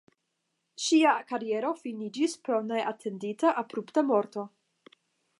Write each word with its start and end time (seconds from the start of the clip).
Ŝia 0.83 1.09
kariero 1.31 1.73
finiĝis 1.81 2.33
pro 2.47 2.61
neatendita 2.69 3.51
abrupta 3.63 4.05
morto. 4.13 4.47